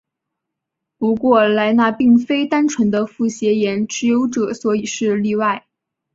[0.97, 5.67] 不过莱纳并非单纯的复写眼持有者所以是例外。